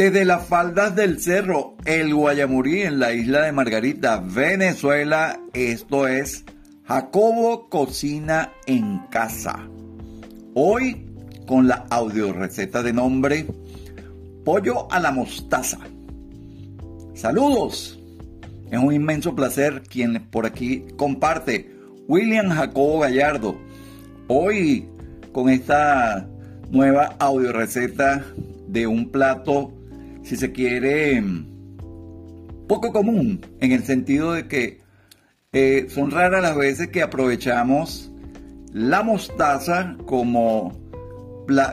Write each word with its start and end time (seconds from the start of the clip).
Desde 0.00 0.24
las 0.24 0.46
faldas 0.46 0.96
del 0.96 1.20
cerro 1.20 1.76
El 1.84 2.14
Guayamurí 2.14 2.80
en 2.80 3.00
la 3.00 3.12
isla 3.12 3.42
de 3.42 3.52
Margarita, 3.52 4.16
Venezuela, 4.16 5.38
esto 5.52 6.08
es 6.08 6.46
Jacobo 6.86 7.68
Cocina 7.68 8.50
en 8.64 9.00
Casa. 9.10 9.58
Hoy 10.54 11.06
con 11.46 11.68
la 11.68 11.84
audio 11.90 12.32
receta 12.32 12.82
de 12.82 12.94
nombre 12.94 13.46
Pollo 14.42 14.90
a 14.90 15.00
la 15.00 15.12
Mostaza. 15.12 15.80
Saludos. 17.12 18.00
Es 18.70 18.78
un 18.78 18.94
inmenso 18.94 19.36
placer 19.36 19.82
quien 19.82 20.30
por 20.30 20.46
aquí 20.46 20.86
comparte 20.96 21.76
William 22.08 22.48
Jacobo 22.48 23.00
Gallardo. 23.00 23.54
Hoy 24.28 24.88
con 25.32 25.50
esta 25.50 26.26
nueva 26.70 27.16
audio 27.18 27.52
receta 27.52 28.24
de 28.66 28.86
un 28.86 29.10
plato 29.10 29.74
si 30.22 30.36
se 30.36 30.52
quiere, 30.52 31.22
poco 32.68 32.92
común, 32.92 33.40
en 33.60 33.72
el 33.72 33.82
sentido 33.84 34.32
de 34.32 34.46
que 34.48 34.80
eh, 35.52 35.86
son 35.88 36.10
raras 36.10 36.42
las 36.42 36.56
veces 36.56 36.88
que 36.88 37.02
aprovechamos 37.02 38.12
la 38.72 39.02
mostaza 39.02 39.96
como, 40.06 40.72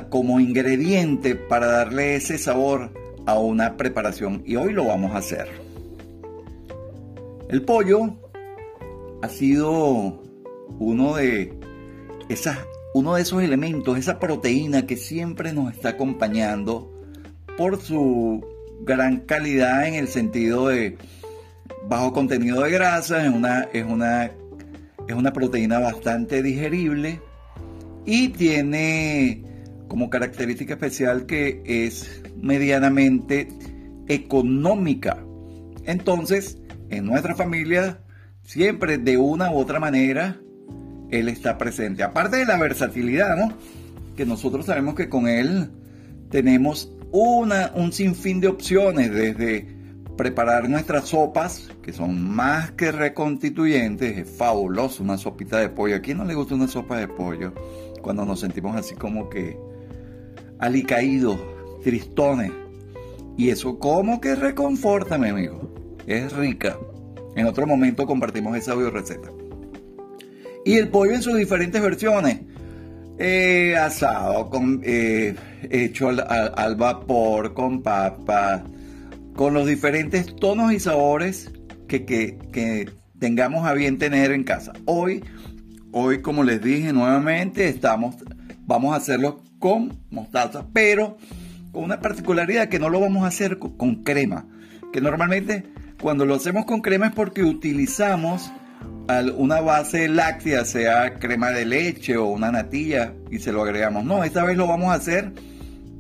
como 0.10 0.40
ingrediente 0.40 1.36
para 1.36 1.68
darle 1.68 2.16
ese 2.16 2.38
sabor 2.38 2.92
a 3.28 3.38
una 3.38 3.78
preparación 3.78 4.42
y 4.46 4.56
hoy 4.56 4.74
lo 4.74 4.86
vamos 4.86 5.12
a 5.14 5.18
hacer. 5.18 5.48
El 7.50 7.62
pollo 7.62 8.18
ha 9.22 9.30
sido 9.30 10.22
uno 10.80 11.16
de 11.16 11.54
esas 12.30 12.58
uno 12.94 13.14
de 13.14 13.22
esos 13.22 13.44
elementos, 13.44 13.98
esa 13.98 14.20
proteína 14.20 14.88
que 14.88 14.98
siempre 14.98 15.54
nos 15.54 15.72
está 15.72 15.90
acompañando 15.90 16.97
por 17.58 17.82
su 17.82 18.46
gran 18.82 19.22
calidad 19.22 19.88
en 19.88 19.96
el 19.96 20.08
sentido 20.08 20.68
de 20.68 20.98
bajo 21.88 22.14
contenido 22.14 22.62
de 22.62 22.72
grasa, 22.72 23.26
es 23.26 23.34
una, 23.34 23.64
es 23.74 23.86
una, 23.86 24.32
es 25.08 25.16
una 25.16 25.34
proteína 25.34 25.80
bastante 25.80 26.44
digerible 26.44 27.20
y 28.06 28.30
tiene 28.30 29.44
como 29.88 30.10
característica 30.10 30.74
especial 30.74 31.26
que 31.26 31.64
es 31.66 32.22
medianamente 32.36 33.48
económica. 34.08 35.18
Entonces, 35.86 36.58
en 36.90 37.06
nuestra 37.06 37.36
familia, 37.36 38.02
siempre 38.44 38.98
de 38.98 39.18
una 39.18 39.52
u 39.52 39.58
otra 39.58 39.80
manera, 39.80 40.40
él 41.10 41.30
está 41.30 41.58
presente. 41.58 42.04
Aparte 42.04 42.38
de 42.38 42.46
la 42.46 42.58
versatilidad, 42.58 43.36
¿no? 43.38 43.54
Que 44.16 44.26
nosotros 44.26 44.66
sabemos 44.66 44.96
que 44.96 45.10
con 45.10 45.28
él 45.28 45.72
tenemos 46.30 46.94
una, 47.12 47.72
un 47.76 47.92
sinfín 47.92 48.40
de 48.40 48.48
opciones, 48.48 49.12
desde 49.12 49.78
preparar 50.18 50.68
nuestras 50.68 51.10
sopas, 51.10 51.70
que 51.82 51.94
son 51.94 52.30
más 52.30 52.72
que 52.72 52.92
reconstituyentes, 52.92 54.18
es 54.18 54.30
fabuloso 54.30 55.04
una 55.04 55.18
sopita 55.18 55.60
de 55.60 55.70
pollo. 55.70 55.96
¿A 55.96 56.02
quién 56.02 56.18
no 56.18 56.26
le 56.26 56.34
gusta 56.34 56.56
una 56.56 56.68
sopa 56.68 56.98
de 56.98 57.08
pollo? 57.08 57.54
Cuando 58.02 58.26
nos 58.26 58.40
sentimos 58.40 58.76
así 58.76 58.96
como 58.96 59.30
que 59.30 59.58
alicaídos, 60.60 61.40
tristones. 61.84 62.52
Y 63.38 63.50
eso 63.50 63.78
como 63.78 64.20
que 64.20 64.36
reconforta, 64.36 65.18
mi 65.18 65.30
amigo. 65.30 65.72
Es 66.08 66.34
rica. 66.34 66.78
En 67.36 67.46
otro 67.46 67.68
momento 67.68 68.08
compartimos 68.08 68.58
esa 68.58 68.74
receta. 68.74 69.30
Y 70.66 70.78
el 70.78 70.90
pollo 70.90 71.14
en 71.14 71.22
sus 71.22 71.38
diferentes 71.38 71.82
versiones. 71.82 72.42
Eh, 73.20 73.76
asado, 73.76 74.50
con, 74.50 74.82
eh, 74.84 75.36
hecho 75.72 76.10
al, 76.10 76.76
vapor, 76.76 77.56
con 77.56 77.82
papa, 77.82 78.64
con 79.36 79.56
los 79.56 79.66
diferentes 79.66 80.36
tonos 80.36 80.72
y 80.72 80.80
sabores 80.80 81.52
que, 81.88 82.06
que, 82.06 82.90
tengamos 83.18 83.66
a 83.66 83.74
bien 83.74 83.98
tener 83.98 84.32
en 84.32 84.44
casa. 84.44 84.74
Hoy, 84.86 85.24
hoy, 85.92 86.22
como 86.22 86.44
les 86.44 86.62
dije 86.62 86.94
nuevamente, 86.94 87.68
estamos, 87.68 88.18
vamos 88.68 88.94
a 88.94 88.98
hacerlo 88.98 89.42
con 89.58 89.98
mostaza, 90.12 90.68
pero 90.72 91.18
con 91.72 91.86
una 91.86 92.00
particularidad 92.00 92.70
que 92.70 92.78
no 92.78 92.90
lo 92.90 93.00
vamos 93.00 93.24
a 93.24 93.28
hacer 93.28 93.58
con 93.58 94.04
crema, 94.04 94.46
que 94.94 95.02
normalmente 95.02 95.64
cuando 96.00 96.28
lo 96.28 96.36
hacemos 96.36 96.66
con 96.66 96.82
crema 96.82 97.08
es 97.08 97.14
porque 97.14 97.42
utilizamos 97.42 98.52
una 99.38 99.62
base 99.62 100.08
láctea, 100.10 100.66
sea 100.66 101.16
crema 101.20 101.52
de 101.52 101.66
leche 101.66 102.18
o 102.18 102.26
una 102.26 102.52
natilla, 102.52 103.14
y 103.32 103.40
se 103.40 103.52
lo 103.52 103.64
agregamos. 103.64 104.04
No, 104.04 104.24
esta 104.24 104.44
vez 104.44 104.58
lo 104.58 104.68
vamos 104.68 104.90
a 104.90 104.96
hacer 104.96 105.34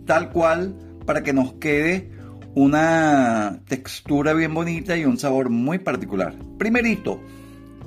tal 0.05 0.29
cual 0.29 0.75
para 1.05 1.23
que 1.23 1.33
nos 1.33 1.53
quede 1.53 2.11
una 2.55 3.59
textura 3.67 4.33
bien 4.33 4.53
bonita 4.53 4.97
y 4.97 5.05
un 5.05 5.17
sabor 5.17 5.49
muy 5.49 5.79
particular. 5.79 6.33
Primerito, 6.57 7.21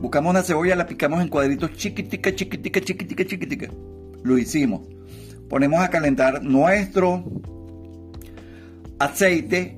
buscamos 0.00 0.30
una 0.30 0.42
cebolla, 0.42 0.76
la 0.76 0.86
picamos 0.86 1.20
en 1.20 1.28
cuadritos 1.28 1.72
chiquitica, 1.72 2.34
chiquitica, 2.34 2.80
chiquitica, 2.80 3.24
chiquitica. 3.24 3.68
Lo 4.22 4.38
hicimos. 4.38 4.82
Ponemos 5.48 5.80
a 5.80 5.88
calentar 5.88 6.42
nuestro 6.44 7.24
aceite. 8.98 9.76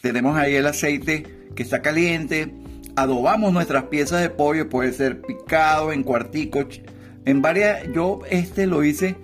tenemos 0.00 0.36
ahí 0.36 0.54
el 0.54 0.66
aceite 0.66 1.24
que 1.54 1.62
está 1.62 1.82
caliente 1.82 2.61
adobamos 2.96 3.52
nuestras 3.52 3.84
piezas 3.84 4.20
de 4.20 4.30
pollo, 4.30 4.68
puede 4.68 4.92
ser 4.92 5.22
picado 5.22 5.92
en 5.92 6.02
cuarticos, 6.02 6.80
en 7.24 7.42
varias, 7.42 7.86
yo 7.94 8.20
este 8.30 8.66
lo 8.66 8.84
hice 8.84 9.16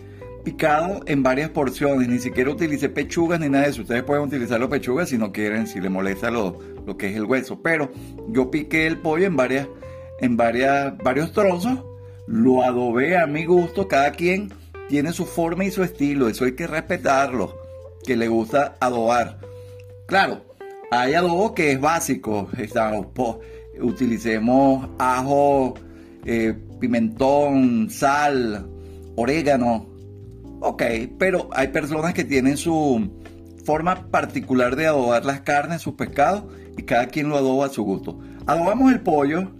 picado 0.45 1.01
en 1.07 1.23
varias 1.23 1.51
porciones, 1.51 2.09
ni 2.09 2.19
siquiera 2.19 2.51
utilicé 2.51 2.89
pechugas 2.89 3.41
ni 3.41 3.49
nada 3.49 3.65
de 3.65 3.71
eso, 3.71 3.83
ustedes 3.83 4.03
pueden 4.05 4.25
utilizar 4.25 4.59
los 4.59 4.71
pechugas 4.71 5.09
si 5.11 5.19
no 5.19 5.33
quieren, 5.33 5.67
si 5.67 5.81
les 5.81 5.91
molesta 5.91 6.31
lo, 6.31 6.59
lo 6.87 6.97
que 6.97 7.09
es 7.09 7.17
el 7.17 7.25
hueso, 7.25 7.61
pero 7.63 7.91
yo 8.29 8.51
piqué 8.51 8.87
el 8.87 8.99
pollo 8.99 9.27
en 9.27 9.37
varias, 9.37 9.69
en 10.21 10.37
varias, 10.37 10.97
varios 10.99 11.33
trozos, 11.33 11.85
lo 12.27 12.63
adobé 12.63 13.19
a 13.19 13.27
mi 13.27 13.45
gusto, 13.45 13.89
cada 13.89 14.13
quien 14.13 14.53
tiene 14.89 15.13
su 15.13 15.27
forma 15.27 15.65
y 15.65 15.71
su 15.71 15.83
estilo, 15.83 16.29
eso 16.29 16.45
hay 16.45 16.53
que 16.53 16.67
respetarlo, 16.67 17.55
que 18.07 18.17
le 18.17 18.29
gusta 18.29 18.77
adobar. 18.81 19.41
Claro, 20.07 20.43
hay 20.91 21.13
adobo 21.13 21.55
que 21.55 21.73
es 21.73 21.81
básico, 21.81 22.49
estamos 22.57 23.09
utilicemos 23.81 24.89
ajo, 24.99 25.75
eh, 26.25 26.55
pimentón, 26.81 27.89
sal, 27.91 28.69
orégano. 29.17 29.87
Ok, 30.61 30.83
pero 31.19 31.49
hay 31.53 31.69
personas 31.69 32.15
que 32.15 32.25
tienen 32.25 32.57
su 32.57 33.11
forma 33.65 34.11
particular 34.11 34.77
de 34.77 34.87
adobar 34.87 35.25
las 35.25 35.43
carnes, 35.43 35.83
sus 35.83 35.95
pescados, 35.95 36.45
y 36.77 36.83
cada 36.83 37.07
quien 37.07 37.29
lo 37.29 37.37
adoba 37.37 37.67
a 37.67 37.71
su 37.71 37.83
gusto. 37.83 38.19
Adobamos 38.47 38.93
el 38.93 39.01
pollo, 39.01 39.51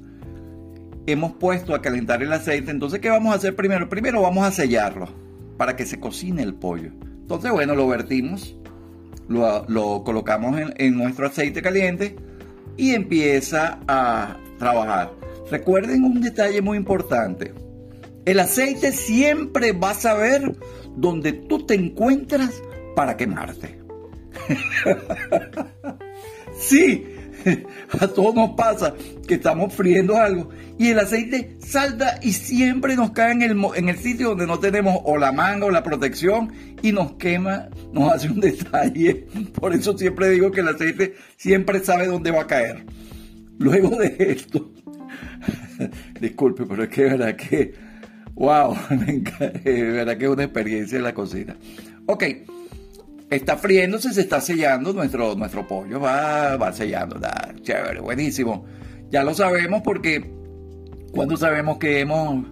hemos 1.07 1.33
puesto 1.33 1.75
a 1.75 1.83
calentar 1.83 2.23
el 2.23 2.33
aceite, 2.33 2.71
entonces 2.71 3.01
¿qué 3.01 3.11
vamos 3.11 3.33
a 3.33 3.37
hacer 3.37 3.55
primero? 3.55 3.89
Primero 3.89 4.23
vamos 4.23 4.45
a 4.45 4.51
sellarlo 4.51 5.09
para 5.57 5.77
que 5.77 5.87
se 5.87 6.01
cocine 6.01 6.43
el 6.43 6.55
pollo. 6.55 6.91
Entonces, 7.21 7.51
bueno, 7.53 7.75
lo 7.75 7.87
vertimos, 7.87 8.57
lo, 9.29 10.03
colocamos 10.05 10.59
en 10.77 10.97
nuestro 10.97 11.27
aceite 11.27 11.61
caliente 11.61 12.17
y 12.79 12.95
empieza 12.95 13.81
a 13.87 14.39
trabajar. 14.59 15.13
Recuerden 15.51 16.05
un 16.05 16.23
detalle 16.23 16.63
muy 16.63 16.79
importante. 16.79 17.53
El 18.25 18.41
aceite 18.41 18.93
siempre 18.93 19.73
va 19.73 19.91
a 19.91 19.95
saber 19.95 20.57
dónde 20.97 21.33
tú 21.33 21.67
te 21.67 21.75
encuentras 21.75 22.63
para 22.95 23.17
quemarte. 23.17 23.79
sí, 26.59 27.07
a 28.01 28.09
todos 28.09 28.35
nos 28.35 28.51
pasa 28.51 28.95
que 29.27 29.35
estamos 29.35 29.73
friendo 29.75 30.17
algo 30.17 30.51
y 30.79 30.89
el 30.89 30.99
aceite 30.99 31.57
salta 31.61 32.19
y 32.23 32.33
siempre 32.33 32.97
nos 32.97 33.11
cae 33.11 33.33
en 33.33 33.43
el, 33.43 33.57
en 33.75 33.89
el 33.89 33.99
sitio 33.99 34.31
donde 34.31 34.47
no 34.47 34.59
tenemos 34.59 34.99
o 35.05 35.17
la 35.17 35.33
manga 35.33 35.67
o 35.67 35.71
la 35.71 35.83
protección 35.83 36.53
y 36.83 36.93
nos 36.93 37.13
quema, 37.13 37.69
nos 37.93 38.13
hace 38.13 38.29
un 38.29 38.41
detalle. 38.41 39.27
Por 39.55 39.75
eso 39.75 39.97
siempre 39.97 40.31
digo 40.31 40.51
que 40.51 40.61
el 40.61 40.69
aceite 40.69 41.15
siempre 41.37 41.81
sabe 41.81 42.07
dónde 42.07 42.31
va 42.31 42.43
a 42.43 42.47
caer. 42.47 42.85
Luego 43.59 43.97
de 43.97 44.17
esto, 44.19 44.71
disculpe, 46.21 46.65
pero 46.65 46.85
es 46.85 46.89
que 46.89 47.07
es 47.07 47.11
verdad 47.11 47.37
que, 47.37 47.75
wow, 48.35 48.77
es 48.91 49.93
verdad 49.93 50.17
que 50.17 50.25
es 50.25 50.31
una 50.31 50.45
experiencia 50.45 50.99
en 50.99 51.05
la 51.05 51.15
cocina. 51.15 51.57
Ok, 52.07 52.25
está 53.31 53.57
friéndose, 53.57 54.13
se 54.13 54.21
está 54.23 54.41
sellando 54.41 54.93
nuestro, 54.93 55.35
nuestro 55.35 55.67
pollo, 55.67 56.01
va, 56.01 56.57
va 56.57 56.73
sellando, 56.73 57.21
chévere, 57.63 58.01
buenísimo. 58.01 58.65
Ya 59.11 59.23
lo 59.23 59.35
sabemos 59.35 59.83
porque 59.83 60.31
cuando 61.13 61.37
sabemos 61.37 61.79
que 61.79 62.01
hemos, 62.01 62.47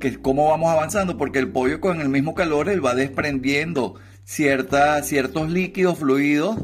que 0.00 0.20
cómo 0.20 0.48
vamos 0.48 0.70
avanzando, 0.70 1.16
porque 1.16 1.38
el 1.38 1.48
pollo 1.48 1.80
con 1.80 2.00
el 2.00 2.08
mismo 2.08 2.34
calor 2.34 2.68
él 2.68 2.84
va 2.84 2.94
desprendiendo 2.94 3.94
ciertos 4.24 5.50
líquidos, 5.50 5.98
fluidos 5.98 6.56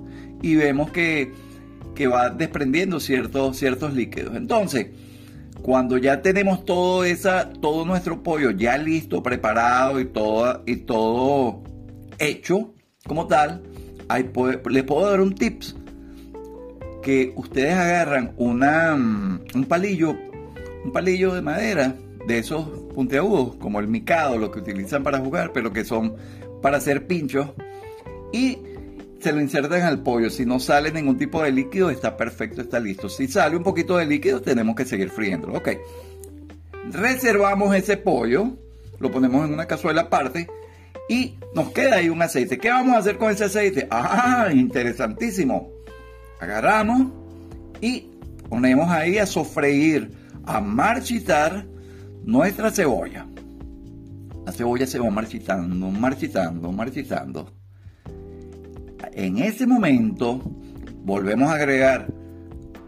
y 0.43 0.57
vemos 0.57 0.91
que, 0.91 1.33
que 1.95 2.09
va 2.09 2.31
desprendiendo 2.31 2.99
ciertos, 3.01 3.57
ciertos 3.57 3.95
líquidos. 3.95 4.35
Entonces, 4.37 4.89
cuando 5.63 5.99
ya 5.99 6.23
tenemos 6.23 6.65
todo, 6.65 7.05
esa, 7.05 7.51
todo 7.51 7.85
nuestro 7.85 8.25
pollo 8.25 8.51
ya 8.51 8.77
listo, 8.79 9.23
preparado 9.23 10.01
y 10.01 10.11
y 10.67 10.77
todo 10.77 11.63
hecho 12.19 12.75
como 13.07 13.27
tal, 13.27 13.63
les 14.71 14.85
puedo 14.85 15.11
dar 15.11 15.21
un 15.21 15.35
tips 15.35 15.77
que 17.03 17.33
ustedes 17.37 17.75
agarran 17.75 18.35
mm, 18.39 19.57
un 19.57 19.65
palillo, 19.67 20.17
un 20.85 20.93
palillo 20.93 21.35
de 21.35 21.43
madera 21.43 21.97
de 22.27 22.39
esos 22.39 22.65
puntiagudos, 22.95 23.57
como 23.57 23.81
el 23.81 23.89
micado, 23.89 24.39
lo 24.39 24.51
que 24.53 24.61
utilizan 24.61 25.03
para 25.03 25.19
jugar, 25.19 25.53
pero 25.53 25.73
que 25.73 25.85
son 25.85 26.15
para 26.61 26.77
hacer 26.77 27.07
pinchos, 27.09 27.49
y 28.33 28.59
se 29.19 29.33
lo 29.33 29.41
insertan 29.41 29.83
al 29.83 30.03
pollo. 30.03 30.31
Si 30.31 30.47
no 30.47 30.61
sale 30.61 30.93
ningún 30.93 31.19
tipo 31.19 31.43
de 31.43 31.51
líquido, 31.51 31.91
está 31.91 32.17
perfecto, 32.17 32.63
está 32.63 32.79
listo. 32.79 33.09
Si 33.09 33.27
sale 33.27 33.57
un 33.57 33.65
poquito 33.65 33.97
de 33.97 34.07
líquido, 34.07 34.41
tenemos 34.41 34.77
que 34.77 34.85
seguir 34.85 35.11
friéndolo. 35.11 35.59
Ok. 35.59 35.71
Reservamos 36.91 37.75
ese 37.75 37.97
pollo, 37.97 38.57
lo 39.01 39.11
ponemos 39.11 39.47
en 39.47 39.55
una 39.55 39.67
cazuela 39.67 40.03
aparte 40.03 40.49
y 41.09 41.35
nos 41.55 41.71
queda 41.73 41.97
ahí 41.97 42.09
un 42.09 42.23
aceite. 42.23 42.59
¿Qué 42.59 42.71
vamos 42.71 42.95
a 42.95 42.99
hacer 42.99 43.19
con 43.19 43.31
ese 43.31 43.45
aceite? 43.45 43.87
Ah, 43.91 44.49
interesantísimo. 44.53 45.71
Agarramos 46.41 47.09
y 47.81 48.09
ponemos 48.49 48.89
ahí 48.91 49.19
a 49.19 49.27
sofreír, 49.27 50.11
a 50.45 50.61
marchitar 50.61 51.67
nuestra 52.25 52.71
cebolla. 52.71 53.27
La 54.47 54.53
cebolla 54.53 54.87
se 54.87 54.99
va 54.99 55.11
marchitando, 55.11 55.91
marchitando, 55.91 56.73
marchitando. 56.73 57.53
En 59.13 59.39
ese 59.39 59.67
momento 59.67 60.41
volvemos 61.05 61.51
a 61.51 61.55
agregar 61.55 62.07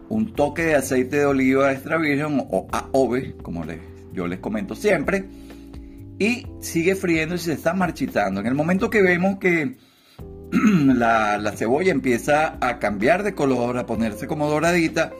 un 0.09 0.33
toque 0.33 0.63
de 0.63 0.75
aceite 0.75 1.17
de 1.17 1.25
oliva 1.25 1.71
extra 1.71 1.97
virgen 1.97 2.45
o 2.49 2.67
AOVE, 2.71 3.35
como 3.37 3.63
yo 4.13 4.27
les 4.27 4.39
comento 4.39 4.75
siempre 4.75 5.25
y 6.19 6.47
sigue 6.59 6.95
friendo 6.95 7.35
y 7.35 7.39
se 7.39 7.53
está 7.53 7.73
marchitando. 7.73 8.39
En 8.39 8.47
el 8.47 8.55
momento 8.55 8.89
que 8.89 9.01
vemos 9.01 9.37
que 9.39 9.75
la, 10.51 11.51
cebolla 11.55 11.91
empieza 11.91 12.57
a 12.61 12.79
cambiar 12.79 13.23
de 13.23 13.33
color, 13.33 13.77
a 13.77 13.85
ponerse 13.85 14.27
como 14.27 14.49
doradita, 14.49 15.11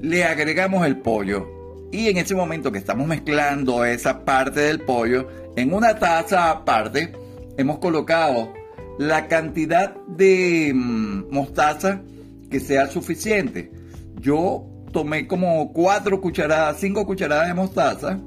le 0.00 0.24
agregamos 0.24 0.86
el 0.86 0.98
pollo. 0.98 1.88
Y 1.90 2.08
en 2.08 2.16
ese 2.16 2.34
momento 2.34 2.72
que 2.72 2.78
estamos 2.78 3.06
mezclando 3.06 3.84
esa 3.84 4.24
parte 4.24 4.60
del 4.60 4.80
pollo, 4.80 5.28
en 5.56 5.72
una 5.72 5.98
taza 5.98 6.50
aparte, 6.50 7.12
hemos 7.56 7.78
colocado 7.78 8.52
la 8.98 9.28
cantidad 9.28 9.96
de 10.08 10.72
mm, 10.74 11.32
mostaza 11.32 12.02
que 12.50 12.60
sea 12.60 12.88
suficiente. 12.88 13.70
Yo 14.20 14.66
tomé 14.92 15.26
como 15.26 15.72
4 15.72 16.20
cucharadas, 16.20 16.78
5 16.78 17.06
cucharadas 17.06 17.48
de 17.48 17.54
mostaza, 17.54 18.20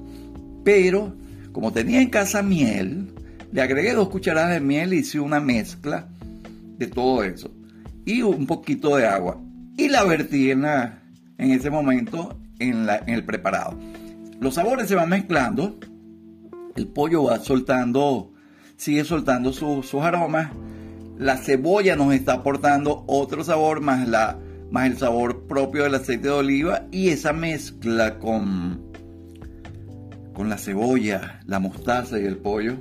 pero 0.63 1.13
como 1.57 1.73
tenía 1.73 2.03
en 2.03 2.11
casa 2.11 2.43
miel, 2.43 3.07
le 3.51 3.63
agregué 3.63 3.95
dos 3.95 4.09
cucharadas 4.09 4.51
de 4.51 4.59
miel 4.59 4.93
y 4.93 4.97
hice 4.97 5.19
una 5.19 5.39
mezcla 5.39 6.07
de 6.77 6.85
todo 6.85 7.23
eso. 7.23 7.51
Y 8.05 8.21
un 8.21 8.45
poquito 8.45 8.95
de 8.95 9.07
agua. 9.07 9.41
Y 9.75 9.87
la 9.89 10.03
vertí 10.03 10.51
en, 10.51 10.65
en 10.65 11.51
ese 11.51 11.71
momento 11.71 12.39
en, 12.59 12.87
el 13.07 13.25
preparado. 13.25 13.75
Los 14.39 14.53
sabores 14.53 14.87
se 14.87 14.93
van 14.93 15.09
mezclando. 15.09 15.79
El 16.75 16.89
pollo 16.89 17.23
va 17.23 17.39
soltando, 17.39 18.33
sigue 18.75 19.03
soltando 19.03 19.51
sus 19.51 19.91
aromas. 19.95 20.51
La 21.17 21.37
cebolla 21.37 21.95
nos 21.95 22.13
está 22.13 22.33
aportando 22.33 23.03
otro 23.07 23.43
sabor 23.43 23.81
más, 23.81 24.07
la, 24.07 24.37
más 24.69 24.91
el 24.91 24.97
sabor 24.99 25.47
propio 25.47 25.85
del 25.85 25.95
aceite 25.95 26.27
de 26.27 26.33
oliva. 26.35 26.83
Y 26.91 27.09
esa 27.09 27.33
mezcla 27.33 28.19
con, 28.19 28.86
con 30.37 30.49
la 30.49 30.59
cebolla, 30.59 31.39
la 31.47 31.57
mostaza 31.57 32.19
y 32.19 32.25
el 32.25 32.37
pollo, 32.37 32.77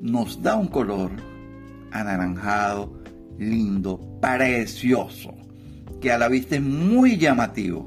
nos 0.00 0.42
da 0.42 0.56
un 0.56 0.66
color 0.66 1.12
anaranjado, 1.92 3.00
lindo, 3.38 4.18
precioso, 4.20 5.32
que 6.00 6.10
a 6.10 6.18
la 6.18 6.26
vista 6.26 6.56
es 6.56 6.62
muy 6.62 7.16
llamativo. 7.16 7.86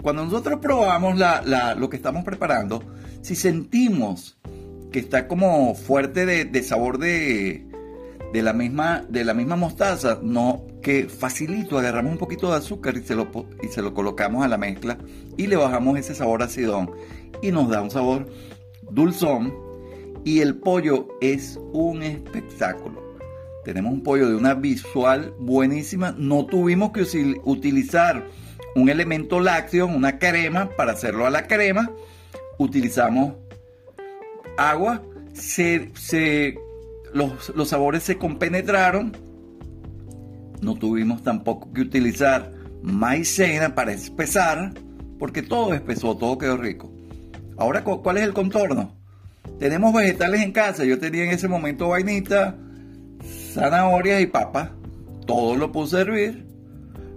Cuando 0.00 0.24
nosotros 0.24 0.60
probamos 0.60 1.18
lo 1.18 1.90
que 1.90 1.96
estamos 1.96 2.22
preparando, 2.22 2.80
si 3.22 3.34
sentimos 3.34 4.38
que 4.92 5.00
está 5.00 5.26
como 5.26 5.74
fuerte 5.74 6.26
de, 6.26 6.62
sabor 6.62 6.98
de, 6.98 7.65
de, 8.36 8.42
la 8.42 8.52
misma, 8.52 9.02
de 9.08 9.24
la 9.24 9.32
misma 9.32 9.56
mostaza, 9.56 10.18
no, 10.22 10.66
que 10.82 11.08
facilito, 11.08 11.78
agarramos 11.78 12.12
un 12.12 12.18
poquito 12.18 12.50
de 12.50 12.58
azúcar 12.58 12.94
y 12.94 13.02
se, 13.02 13.14
lo, 13.14 13.30
y 13.62 13.68
se 13.68 13.80
lo 13.80 13.94
colocamos 13.94 14.44
a 14.44 14.48
la 14.48 14.58
mezcla 14.58 14.98
y 15.38 15.46
le 15.46 15.56
bajamos 15.56 15.98
ese 15.98 16.14
sabor 16.14 16.42
acidón 16.42 16.90
y 17.40 17.50
nos 17.50 17.70
da 17.70 17.80
un 17.80 17.90
sabor 17.90 18.28
dulzón 18.90 19.54
y 20.22 20.40
el 20.40 20.56
pollo 20.56 21.08
es 21.22 21.58
un 21.72 22.02
espectáculo. 22.02 23.02
Tenemos 23.64 23.90
un 23.90 24.02
pollo 24.02 24.28
de 24.28 24.36
una 24.36 24.52
visual 24.52 25.32
buenísima. 25.38 26.14
No 26.18 26.44
tuvimos 26.44 26.92
que 26.92 27.06
utilizar 27.42 28.26
un 28.74 28.90
elemento 28.90 29.40
lácteo, 29.40 29.86
una 29.86 30.18
crema, 30.18 30.68
para 30.76 30.92
hacerlo 30.92 31.26
a 31.26 31.30
la 31.30 31.46
crema. 31.46 31.90
Utilizamos 32.58 33.32
agua. 34.58 35.02
Se, 35.32 35.90
los, 37.14 37.52
los 37.54 37.68
sabores 37.68 38.02
se 38.02 38.18
compenetraron. 38.18 39.16
No 40.60 40.74
tuvimos 40.74 41.22
tampoco 41.22 41.72
que 41.72 41.82
utilizar 41.82 42.52
maicena 42.82 43.74
para 43.74 43.92
espesar, 43.92 44.72
porque 45.18 45.42
todo 45.42 45.74
espesó, 45.74 46.16
todo 46.16 46.38
quedó 46.38 46.56
rico. 46.56 46.92
Ahora, 47.56 47.82
¿cuál 47.84 48.18
es 48.18 48.24
el 48.24 48.34
contorno? 48.34 48.96
Tenemos 49.58 49.94
vegetales 49.94 50.42
en 50.42 50.52
casa. 50.52 50.84
Yo 50.84 50.98
tenía 50.98 51.24
en 51.24 51.30
ese 51.30 51.48
momento 51.48 51.88
vainita, 51.88 52.56
zanahorias 53.52 54.20
y 54.20 54.26
papas. 54.26 54.70
Todo 55.26 55.56
lo 55.56 55.72
puse 55.72 55.96
a 55.96 56.00
hervir. 56.00 56.46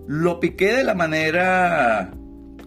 Lo 0.08 0.40
piqué 0.40 0.74
de 0.74 0.84
la 0.84 0.96
manera 0.96 2.12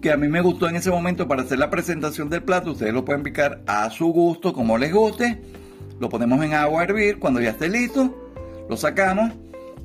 que 0.00 0.12
a 0.12 0.16
mí 0.16 0.28
me 0.28 0.40
gustó 0.40 0.68
en 0.68 0.76
ese 0.76 0.90
momento 0.90 1.26
para 1.26 1.42
hacer 1.42 1.58
la 1.58 1.70
presentación 1.70 2.28
del 2.28 2.42
plato. 2.42 2.72
Ustedes 2.72 2.92
lo 2.92 3.04
pueden 3.04 3.22
picar 3.22 3.62
a 3.66 3.88
su 3.90 4.08
gusto, 4.08 4.52
como 4.52 4.76
les 4.76 4.92
guste. 4.92 5.40
Lo 6.02 6.08
ponemos 6.08 6.44
en 6.44 6.52
agua 6.52 6.80
a 6.80 6.84
hervir. 6.84 7.20
Cuando 7.20 7.40
ya 7.40 7.50
esté 7.50 7.68
listo, 7.68 8.12
lo 8.68 8.76
sacamos. 8.76 9.34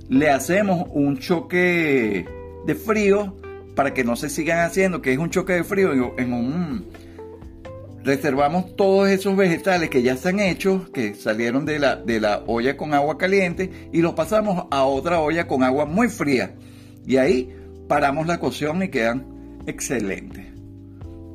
Le 0.09 0.31
hacemos 0.31 0.87
un 0.89 1.19
choque 1.19 2.25
de 2.65 2.73
frío 2.73 3.35
para 3.75 3.93
que 3.93 4.03
no 4.03 4.15
se 4.15 4.27
sigan 4.27 4.61
haciendo, 4.61 4.99
que 4.99 5.13
es 5.13 5.19
un 5.19 5.29
choque 5.29 5.53
de 5.53 5.63
frío 5.63 6.15
reservamos 8.03 8.75
todos 8.75 9.09
esos 9.09 9.35
vegetales 9.35 9.89
que 9.89 10.01
ya 10.01 10.13
están 10.13 10.39
hechos, 10.39 10.89
que 10.89 11.13
salieron 11.13 11.65
de 11.65 11.77
la, 11.77 11.97
de 11.97 12.19
la 12.19 12.41
olla 12.47 12.77
con 12.77 12.95
agua 12.95 13.19
caliente, 13.19 13.89
y 13.93 14.01
los 14.01 14.13
pasamos 14.15 14.65
a 14.71 14.86
otra 14.86 15.19
olla 15.19 15.45
con 15.45 15.62
agua 15.62 15.86
muy 15.86 16.07
fría. 16.07 16.55
Y 17.05 17.17
ahí 17.17 17.53
paramos 17.88 18.25
la 18.25 18.39
cocción 18.39 18.81
y 18.81 18.88
quedan 18.88 19.24
excelentes. 19.67 20.47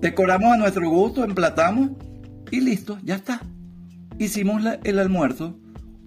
Decoramos 0.01 0.55
a 0.55 0.57
nuestro 0.57 0.89
gusto, 0.91 1.23
emplatamos 1.23 1.91
y 2.51 2.61
listo, 2.61 2.99
ya 3.05 3.15
está. 3.15 3.43
Hicimos 4.23 4.63
el 4.85 5.01
almuerzo 5.01 5.59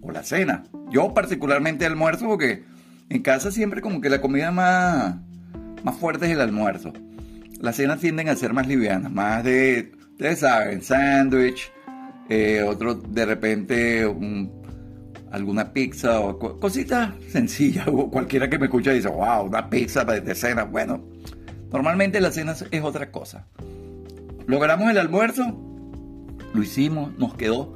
o 0.01 0.09
la 0.09 0.23
cena. 0.23 0.63
Yo 0.89 1.13
particularmente 1.13 1.85
almuerzo 1.85 2.27
porque 2.27 2.63
en 3.09 3.21
casa 3.21 3.51
siempre 3.51 3.81
como 3.81 3.99
que 3.99 4.09
la 4.09 4.21
comida 4.21 4.51
más, 4.51 5.17
más 5.83 5.97
fuerte 5.97 6.27
es 6.27 6.31
el 6.31 6.39
almuerzo. 6.39 6.93
Las 7.59 7.75
cenas 7.75 7.99
tienden 7.99 8.29
a 8.29 8.35
ser 8.37 8.53
más 8.53 8.67
livianas, 8.67 9.11
más 9.11 9.43
de 9.43 9.91
Ustedes 10.11 10.39
saben, 10.39 10.81
sándwich, 10.81 11.69
eh, 12.29 12.63
otro 12.65 12.95
de 12.95 13.25
repente 13.25 14.09
alguna 15.29 15.73
pizza 15.73 16.21
o 16.21 16.39
cositas 16.39 17.11
sencillas. 17.27 17.85
Cualquiera 18.11 18.49
que 18.49 18.57
me 18.57 18.67
escucha 18.67 18.93
dice, 18.93 19.09
wow, 19.09 19.43
una 19.43 19.69
pizza 19.69 20.05
de, 20.05 20.33
cena. 20.35 20.63
Bueno, 20.63 21.03
normalmente 21.69 22.21
la 22.21 22.31
cena 22.31 22.55
es 22.71 22.81
otra 22.81 23.11
cosa. 23.11 23.45
Logramos 24.47 24.89
el 24.89 24.99
almuerzo, 24.99 25.43
lo 26.53 26.63
hicimos, 26.63 27.11
nos 27.19 27.35
quedó, 27.35 27.75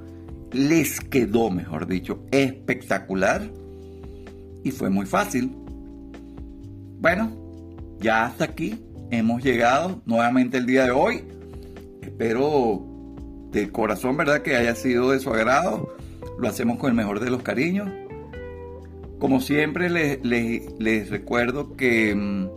les 0.52 1.00
quedó, 1.00 1.50
mejor 1.50 1.88
dicho, 1.88 2.24
espectacular 2.32 3.50
y 4.64 4.72
fue 4.72 4.90
muy 4.90 5.06
fácil. 5.06 5.52
Bueno, 7.00 7.32
ya 8.00 8.26
hasta 8.26 8.46
aquí 8.46 8.84
hemos 9.12 9.44
llegado 9.44 10.02
nuevamente 10.06 10.58
el 10.58 10.66
día 10.66 10.86
de 10.86 10.92
hoy. 10.92 11.24
Espero 12.02 12.86
de 13.52 13.72
corazón, 13.72 14.18
¿verdad? 14.18 14.42
Que 14.42 14.56
haya 14.56 14.76
sido 14.76 15.12
de 15.12 15.20
su 15.20 15.30
agrado. 15.30 15.96
Lo 16.40 16.48
hacemos 16.48 16.78
con 16.78 16.90
el 16.90 16.96
mejor 16.96 17.20
de 17.20 17.30
los 17.30 17.42
cariños. 17.42 17.90
Como 19.20 19.42
siempre, 19.42 19.90
les, 19.90 21.10
recuerdo 21.10 21.76
que 21.76 22.16
mm, 22.16 22.48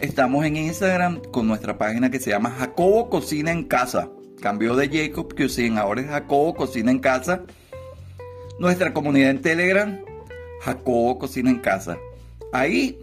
estamos 0.00 0.46
en 0.46 0.56
Instagram 0.56 1.20
con 1.30 1.46
nuestra 1.46 1.76
página 1.76 2.10
que 2.10 2.20
se 2.20 2.30
llama 2.30 2.50
Jacobo 2.50 3.10
Cocina 3.10 3.52
en 3.52 3.64
Casa. 3.64 4.08
Cambió 4.46 4.76
de 4.76 4.88
Jacob 4.88 5.34
Cuisine, 5.34 5.76
ahora 5.76 6.02
es 6.02 6.06
Jacobo 6.06 6.54
Cocina 6.54 6.92
en 6.92 7.00
Casa. 7.00 7.42
Nuestra 8.60 8.94
comunidad 8.94 9.30
en 9.30 9.42
Telegram, 9.42 9.98
Jacobo 10.60 11.18
Cocina 11.18 11.50
en 11.50 11.58
Casa. 11.58 11.98
Ahí 12.52 12.96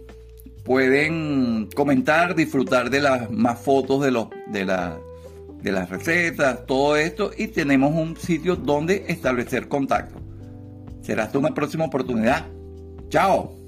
pueden 0.64 1.68
comentar, 1.74 2.34
disfrutar 2.34 2.88
de 2.88 3.02
las 3.02 3.30
más 3.30 3.60
fotos 3.60 4.02
de, 4.02 4.10
los, 4.10 4.28
de, 4.46 4.64
la, 4.64 4.98
de 5.60 5.70
las 5.70 5.90
recetas, 5.90 6.64
todo 6.64 6.96
esto, 6.96 7.30
y 7.36 7.48
tenemos 7.48 7.94
un 7.94 8.16
sitio 8.16 8.56
donde 8.56 9.04
establecer 9.08 9.68
contacto. 9.68 10.18
Será 11.02 11.24
hasta 11.24 11.38
una 11.38 11.52
próxima 11.52 11.84
oportunidad. 11.84 12.46
Chao. 13.10 13.63